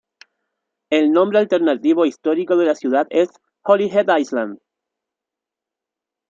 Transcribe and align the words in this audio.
El 0.89 1.11
nombre 1.11 1.37
alternativo 1.37 2.03
e 2.03 2.07
histórico 2.07 2.57
de 2.57 2.65
la 2.65 2.73
ciudad 2.73 3.05
es 3.11 3.29
Holyhead 3.63 4.07
Island. 4.17 4.57